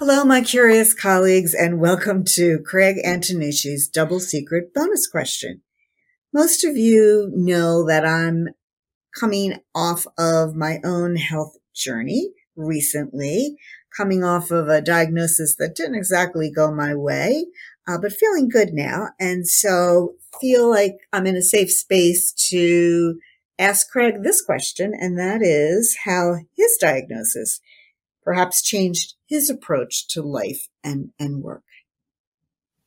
[0.00, 5.60] Hello, my curious colleagues, and welcome to Craig Antonucci's Double Secret Bonus Question.
[6.32, 8.48] Most of you know that I'm
[9.14, 13.58] coming off of my own health journey recently,
[13.94, 17.44] coming off of a diagnosis that didn't exactly go my way,
[17.86, 19.08] uh, but feeling good now.
[19.20, 23.20] And so feel like I'm in a safe space to
[23.58, 27.60] ask Craig this question, and that is how his diagnosis
[28.24, 31.62] perhaps changed his approach to life and, and work.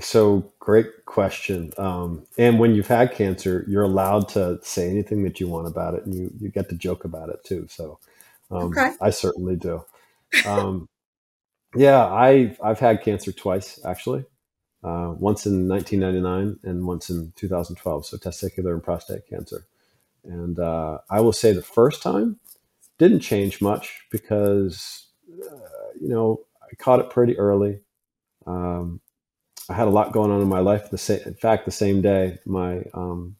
[0.00, 1.72] So great question.
[1.78, 5.94] Um, and when you've had cancer, you're allowed to say anything that you want about
[5.94, 7.68] it, and you you get to joke about it too.
[7.70, 8.00] So
[8.50, 8.90] um, okay.
[9.00, 9.84] I certainly do.
[10.44, 10.88] Um,
[11.76, 14.24] yeah, I I've had cancer twice actually.
[14.82, 18.04] Uh, once in 1999 and once in 2012.
[18.04, 19.64] So testicular and prostate cancer.
[20.24, 22.38] And uh, I will say the first time
[22.98, 25.06] didn't change much because
[25.42, 25.56] uh,
[26.04, 27.80] you know I caught it pretty early.
[28.46, 29.00] Um,
[29.68, 30.90] I had a lot going on in my life.
[30.90, 33.36] The same, in fact, the same day, my um,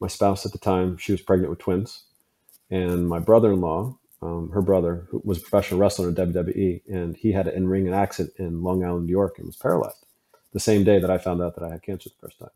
[0.00, 2.04] my spouse at the time, she was pregnant with twins,
[2.70, 7.32] and my brother-in-law, um, her brother, who was a professional wrestler in WWE, and he
[7.32, 10.04] had an in-ring accident in Long Island, New York, and was paralyzed.
[10.52, 12.50] The same day that I found out that I had cancer the first time.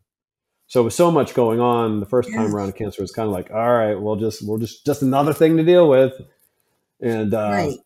[0.67, 3.51] So with so much going on, the first time around cancer was kind of like,
[3.51, 6.13] all right, well, just we'll just just another thing to deal with.
[6.99, 7.77] And uh, right.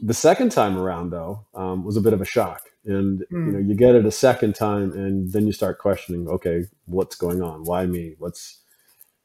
[0.00, 2.62] The second time around, though, um, was a bit of a shock.
[2.84, 3.26] And mm.
[3.30, 3.70] you know hmm.
[3.70, 7.62] you get it a second time and then you start questioning okay what's going on?
[7.62, 8.16] Why me?
[8.18, 8.60] What's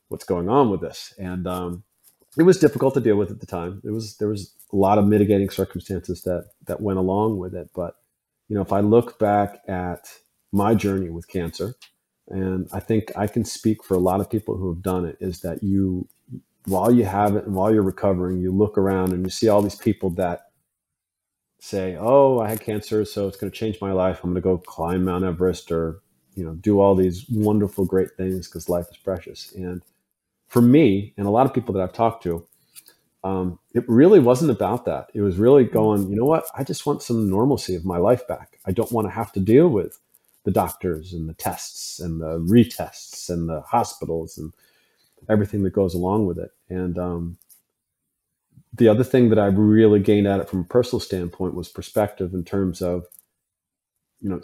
[0.10, 1.12] what's going on with this?
[1.18, 1.84] And um,
[2.38, 3.82] it was difficult to deal with at the time.
[3.84, 7.72] It was there was a lot of mitigating circumstances that that went along with it.
[7.74, 7.96] But
[8.48, 10.08] you know if i look back at
[10.52, 11.76] my journey with cancer
[12.30, 15.18] and i think i can speak for a lot of people who have done it
[15.20, 16.08] is that you
[16.66, 19.62] while you have it and while you're recovering you look around and you see all
[19.62, 20.47] these people that
[21.68, 24.22] say, "Oh, I had cancer, so it's going to change my life.
[24.24, 26.02] I'm going to go climb Mount Everest or
[26.36, 29.82] you know do all these wonderful, great things because life is precious." And
[30.48, 32.48] for me, and a lot of people that I've talked to,
[33.24, 35.10] um, it really wasn't about that.
[35.14, 36.46] It was really going, you know what?
[36.56, 38.60] I just want some normalcy of my life back.
[38.66, 40.00] I don't want to have to deal with
[40.46, 44.54] the doctors and the tests and the retests and the hospitals and
[45.30, 46.52] everything that goes along with it.
[46.70, 47.38] And um,
[48.78, 52.34] the other thing that I really gained at it from a personal standpoint was perspective
[52.34, 53.06] in terms of,
[54.20, 54.42] you know,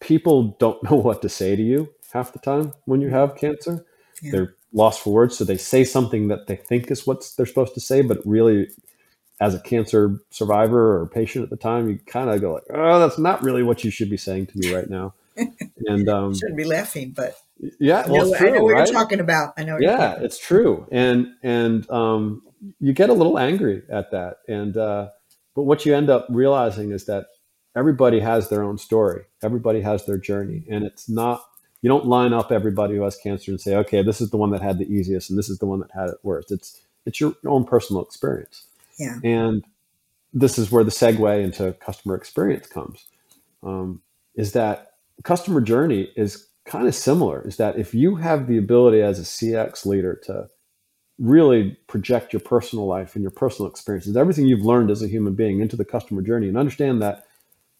[0.00, 3.84] people don't know what to say to you half the time when you have cancer.
[4.20, 4.32] Yeah.
[4.32, 7.74] They're lost for words, so they say something that they think is what they're supposed
[7.74, 8.68] to say, but really,
[9.40, 13.00] as a cancer survivor or patient at the time, you kind of go like, "Oh,
[13.00, 15.14] that's not really what you should be saying to me right now."
[15.86, 17.36] and um, shouldn't be laughing, but
[17.80, 18.86] yeah, well, I know, true, I know what right?
[18.86, 19.54] you're talking about.
[19.56, 19.78] I know.
[19.80, 22.42] yeah, it's true, and and um,
[22.80, 24.38] you get a little angry at that.
[24.48, 25.08] And uh,
[25.54, 27.26] but what you end up realizing is that
[27.76, 29.22] everybody has their own story.
[29.42, 31.42] Everybody has their journey, and it's not
[31.82, 34.50] you don't line up everybody who has cancer and say, okay, this is the one
[34.50, 36.52] that had the easiest, and this is the one that had it worst.
[36.52, 38.64] It's it's your own personal experience.
[38.98, 39.18] Yeah.
[39.24, 39.64] And
[40.32, 43.04] this is where the segue into customer experience comes.
[43.62, 44.00] Um,
[44.34, 44.92] is that
[45.24, 47.46] customer journey is kind of similar.
[47.46, 50.48] Is that if you have the ability as a CX leader to
[51.22, 55.34] really project your personal life and your personal experiences, everything you've learned as a human
[55.34, 57.24] being into the customer journey and understand that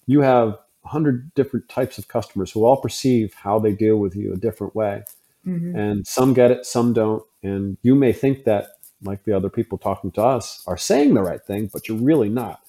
[0.07, 0.51] you have
[0.83, 4.77] 100 different types of customers who all perceive how they deal with you a different
[4.77, 5.03] way.
[5.45, 5.77] Mm-hmm.
[5.77, 7.25] And some get it, some don't.
[7.43, 8.69] And you may think that,
[9.03, 12.29] like the other people talking to us, are saying the right thing, but you're really
[12.29, 12.61] not.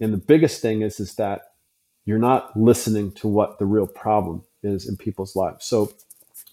[0.00, 1.52] And the biggest thing is, is that
[2.04, 5.64] you're not listening to what the real problem is in people's lives.
[5.64, 5.92] So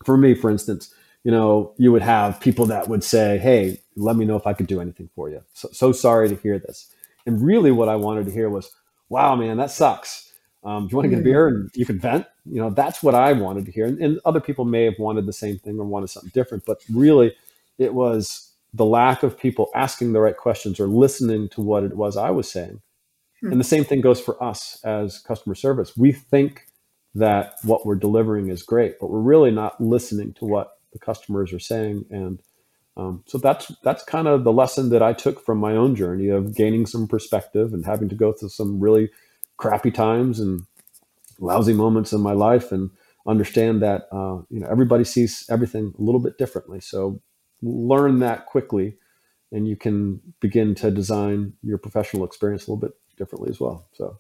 [0.04, 0.94] for me, for instance,
[1.26, 4.54] you know, you would have people that would say, Hey, let me know if I
[4.54, 5.42] could do anything for you.
[5.54, 6.94] So, so sorry to hear this.
[7.26, 8.72] And really what I wanted to hear was,
[9.10, 10.32] wow, man, that sucks.
[10.64, 12.28] Um, do you want to get a beer and you can vent?
[12.46, 13.86] You know, that's what I wanted to hear.
[13.86, 16.80] And, and other people may have wanted the same thing or wanted something different, but
[16.94, 17.36] really
[17.80, 21.98] it was the lack of people asking the right questions or listening to what it
[21.98, 22.82] was I was saying.
[23.42, 23.52] Hmm.
[23.52, 25.98] And the same thing goes for us as customer service.
[25.98, 26.68] We think
[27.16, 31.52] that what we're delivering is great, but we're really not listening to what the customers
[31.52, 32.06] are saying.
[32.10, 32.42] And
[32.98, 36.30] um, so that's that's kind of the lesson that I took from my own journey
[36.30, 39.10] of gaining some perspective and having to go through some really
[39.58, 40.66] crappy times and
[41.40, 42.90] lousy moments in my life and
[43.28, 46.80] understand that uh, you know everybody sees everything a little bit differently.
[46.80, 47.22] So
[47.62, 48.98] learn that quickly,
[49.52, 53.90] and you can begin to design your professional experience a little bit differently as well.
[53.92, 54.20] So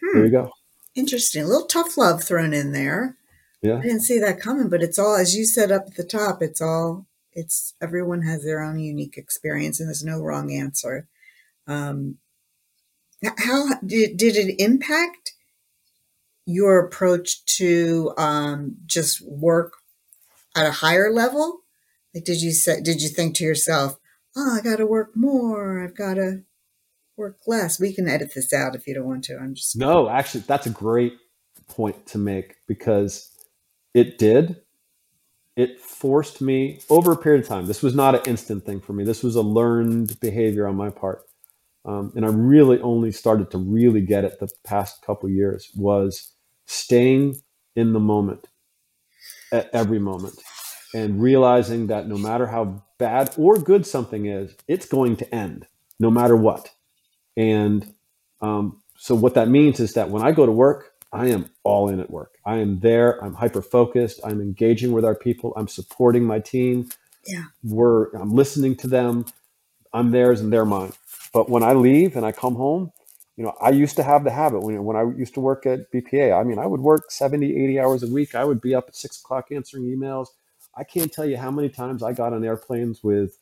[0.00, 0.18] hmm.
[0.18, 0.50] there you go.
[0.96, 1.44] Interesting.
[1.44, 3.16] A little tough love thrown in there.
[3.62, 3.78] Yeah.
[3.78, 6.42] I didn't see that coming, but it's all as you said up at the top.
[6.42, 11.06] It's all it's everyone has their own unique experience, and there's no wrong answer.
[11.66, 12.16] Um,
[13.38, 15.32] how did did it impact
[16.46, 19.74] your approach to um, just work
[20.56, 21.60] at a higher level?
[22.14, 23.98] Like, did you say, did you think to yourself,
[24.36, 25.82] "Oh, I got to work more.
[25.82, 26.42] I've got to
[27.16, 29.38] work less." We can edit this out if you don't want to.
[29.38, 30.08] I'm just no.
[30.08, 31.14] Actually, that's a great
[31.68, 33.29] point to make because
[33.94, 34.62] it did.
[35.56, 37.66] It forced me over a period of time.
[37.66, 39.04] This was not an instant thing for me.
[39.04, 41.24] This was a learned behavior on my part,
[41.84, 45.70] um, and I really only started to really get it the past couple years.
[45.76, 46.32] Was
[46.66, 47.40] staying
[47.76, 48.48] in the moment
[49.52, 50.36] at every moment
[50.94, 55.66] and realizing that no matter how bad or good something is, it's going to end
[55.98, 56.70] no matter what.
[57.36, 57.94] And
[58.40, 61.88] um, so, what that means is that when I go to work, I am all
[61.88, 62.38] in at work.
[62.44, 63.22] I am there.
[63.24, 64.20] I'm hyper focused.
[64.24, 65.52] I'm engaging with our people.
[65.56, 66.88] I'm supporting my team.
[67.26, 67.44] Yeah.
[67.64, 69.26] We're, I'm listening to them.
[69.92, 70.92] I'm theirs and they're mine.
[71.32, 72.92] But when I leave and I come home,
[73.36, 75.90] you know, I used to have the habit when, when I used to work at
[75.90, 76.38] BPA.
[76.38, 78.34] I mean, I would work 70, 80 hours a week.
[78.34, 80.28] I would be up at six o'clock answering emails.
[80.76, 83.38] I can't tell you how many times I got on airplanes with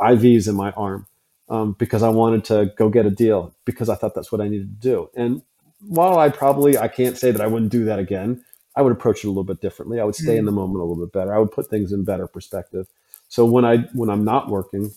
[0.00, 1.06] IVs in my arm
[1.48, 4.48] um, because I wanted to go get a deal because I thought that's what I
[4.48, 5.10] needed to do.
[5.14, 5.42] And
[5.86, 8.44] while I probably, I can't say that I wouldn't do that again,
[8.74, 10.00] I would approach it a little bit differently.
[10.00, 10.38] I would stay mm.
[10.38, 11.34] in the moment a little bit better.
[11.34, 12.86] I would put things in better perspective.
[13.28, 14.92] So when I, when I'm not working,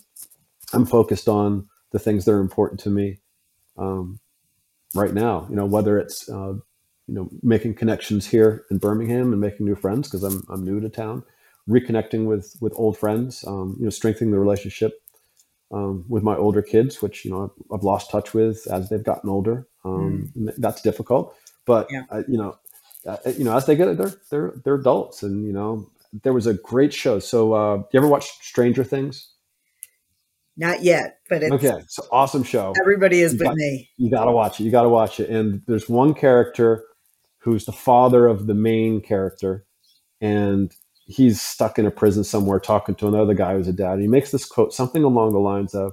[0.72, 3.18] I'm focused on the things that are important to me.
[3.76, 4.20] Um,
[4.96, 5.46] right now.
[5.48, 6.54] You know, whether it's uh,
[7.06, 10.80] you know making connections here in Birmingham and making new friends because I'm I'm new
[10.80, 11.22] to town,
[11.68, 13.44] reconnecting with with old friends.
[13.46, 15.00] Um, you know, strengthening the relationship
[15.70, 19.02] um, with my older kids, which you know I've, I've, lost touch with as they've
[19.02, 19.68] gotten older.
[19.86, 20.52] Um, mm.
[20.58, 21.34] That's difficult,
[21.64, 22.02] but yeah.
[22.10, 22.58] uh, you know,
[23.06, 25.88] uh, you know, as they get it, they're they're they're adults, and you know,
[26.22, 27.18] there was a great show.
[27.18, 29.32] So, uh, you ever watch Stranger Things?
[30.56, 31.82] Not yet, but it's okay.
[31.86, 32.72] So awesome show.
[32.80, 33.90] Everybody is you but got, me.
[33.98, 34.64] You got to watch it.
[34.64, 35.28] You got to watch it.
[35.28, 36.84] And there's one character
[37.38, 39.66] who's the father of the main character,
[40.20, 40.74] and
[41.06, 43.92] he's stuck in a prison somewhere talking to another guy who's a dad.
[43.92, 45.92] And he makes this quote, something along the lines of,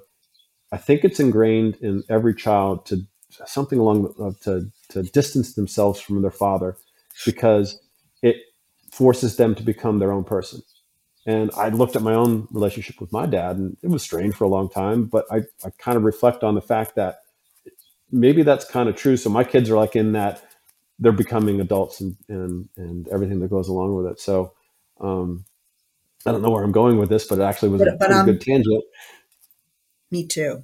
[0.72, 3.02] "I think it's ingrained in every child to
[3.46, 6.78] something along uh, to to distance themselves from their father
[7.26, 7.80] because
[8.22, 8.38] it
[8.92, 10.62] forces them to become their own person."
[11.26, 14.44] And I looked at my own relationship with my dad, and it was strained for
[14.44, 15.06] a long time.
[15.06, 17.22] But I, I kind of reflect on the fact that
[18.12, 19.16] maybe that's kind of true.
[19.16, 20.44] So my kids are like in that
[21.00, 24.20] they're becoming adults and and and everything that goes along with it.
[24.20, 24.54] So
[25.00, 25.46] um,
[26.26, 28.12] I don't know where I'm going with this, but it actually was but, a but,
[28.12, 28.84] um, good tangent.
[30.12, 30.64] Me too.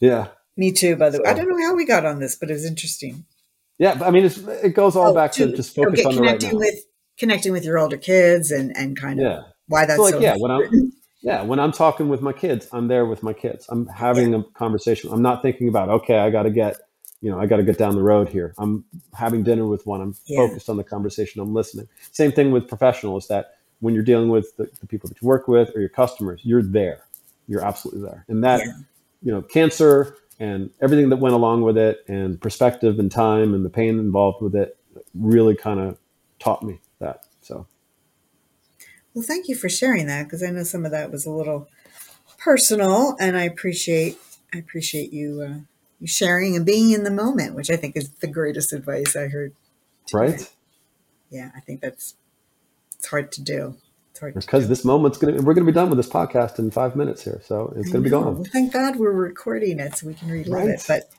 [0.00, 0.28] Yeah.
[0.56, 0.96] Me too.
[0.96, 2.66] By the so, way, I don't know how we got on this, but it was
[2.66, 3.24] interesting.
[3.78, 6.22] Yeah, I mean, it goes all oh, back to, to just focus okay, on the
[6.22, 6.84] right with
[7.18, 9.40] connecting with your older kids and and kind of yeah.
[9.68, 12.68] why that's so like so yeah when i'm yeah when i'm talking with my kids
[12.72, 13.66] i'm there with my kids.
[13.68, 14.40] I'm having yeah.
[14.40, 15.10] a conversation.
[15.12, 16.76] I'm not thinking about okay i got to get
[17.20, 18.54] you know i got to get down the road here.
[18.58, 18.84] I'm
[19.14, 20.00] having dinner with one.
[20.00, 20.38] I'm yeah.
[20.38, 21.40] focused on the conversation.
[21.40, 21.88] I'm listening.
[22.10, 25.48] Same thing with professionals that when you're dealing with the, the, people that you work
[25.48, 27.04] with or your customers you're there.
[27.48, 28.24] You're absolutely there.
[28.28, 28.60] And that
[29.22, 33.64] you know cancer and everything that went along with it and perspective and time and
[33.64, 34.76] the pain involved with it
[35.14, 35.98] really kind of
[36.38, 37.66] taught me that so
[39.14, 41.68] well, thank you for sharing that because I know some of that was a little
[42.38, 44.18] personal, and I appreciate
[44.54, 45.58] I appreciate you uh,
[46.00, 49.28] you sharing and being in the moment, which I think is the greatest advice I
[49.28, 49.54] heard.
[50.06, 50.18] Today.
[50.18, 50.54] Right.
[51.30, 52.14] Yeah, I think that's
[52.96, 53.76] it's hard to do.
[54.22, 57.24] Hard because this moment's gonna we're gonna be done with this podcast in five minutes
[57.24, 58.04] here, so it's I gonna know.
[58.04, 58.34] be gone.
[58.36, 60.68] Well, thank God we're recording it so we can relive right.
[60.68, 60.84] it.
[60.86, 61.10] But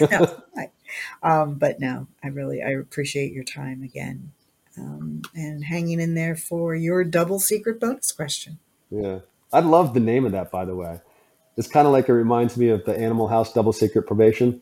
[0.10, 4.30] no, I, um, but no, I really I appreciate your time again
[4.78, 8.58] um, and hanging in there for your double secret bonus question.
[8.88, 9.20] Yeah.
[9.52, 11.00] I love the name of that, by the way.
[11.56, 14.60] It's kind of like it reminds me of the Animal House double secret probation.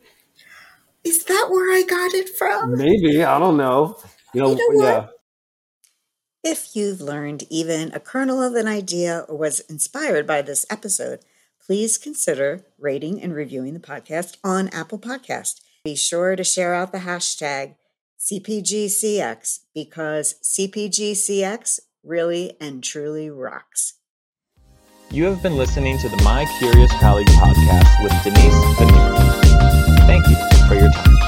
[1.03, 2.77] Is that where I got it from?
[2.77, 3.23] Maybe.
[3.23, 3.97] I don't know.
[4.33, 5.07] You know, you know yeah.
[6.43, 11.19] If you've learned even a kernel of an idea or was inspired by this episode,
[11.65, 15.61] please consider rating and reviewing the podcast on Apple Podcast.
[15.85, 17.75] Be sure to share out the hashtag
[18.19, 23.93] CPGCX because CPGCX really and truly rocks.
[25.11, 29.97] You have been listening to the My Curious Colleague podcast with Denise Venneri.
[30.07, 31.22] Thank you for your time.